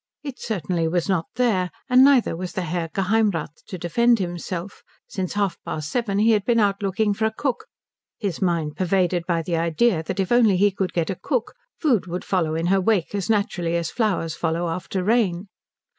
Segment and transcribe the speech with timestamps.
[0.23, 5.33] It certainly was not there, and neither was the Herr Geheimrath to defend himself; since
[5.33, 7.67] half past seven he had been out looking for a cook,
[8.17, 12.07] his mind pervaded by the idea that if only he could get a cook food
[12.07, 15.49] would follow in her wake as naturally as flowers follow after rain.